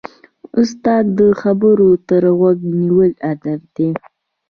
د 0.03 0.03
استاد 0.61 1.17
خبرو 1.41 1.89
ته 2.07 2.15
غوږ 2.37 2.57
نیول 2.79 3.11
ادب 3.31 3.61
دی. 3.75 3.89